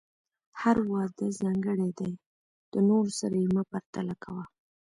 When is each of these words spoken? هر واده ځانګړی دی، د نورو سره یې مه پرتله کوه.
هر 0.61 0.77
واده 0.91 1.27
ځانګړی 1.41 1.89
دی، 1.99 2.11
د 2.71 2.73
نورو 2.89 3.11
سره 3.19 3.35
یې 3.43 3.47
مه 3.55 3.63
پرتله 3.71 4.15
کوه. 4.23 4.43